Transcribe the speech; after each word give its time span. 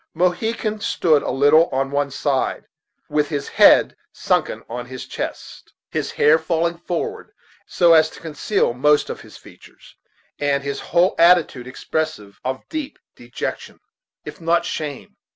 Mohegan 0.15 0.79
stood 0.79 1.21
a 1.21 1.29
little 1.29 1.67
on 1.69 1.91
one 1.91 2.09
side, 2.09 2.65
with 3.07 3.29
his 3.29 3.47
head 3.47 3.95
sunken 4.11 4.63
on 4.67 4.87
his 4.87 5.05
chest, 5.05 5.73
his 5.91 6.09
hair 6.13 6.39
falling 6.39 6.75
forward 6.79 7.31
so 7.67 7.93
as 7.93 8.09
to 8.09 8.19
conceal 8.19 8.73
most 8.73 9.11
of 9.11 9.21
his 9.21 9.37
features, 9.37 9.93
and 10.39 10.63
his 10.63 10.79
whole 10.79 11.13
attitude 11.19 11.67
expressive 11.67 12.39
of 12.43 12.67
deep 12.67 12.97
dejection, 13.15 13.79
if 14.25 14.41
not 14.41 14.61
of 14.61 14.65
shame. 14.65 15.17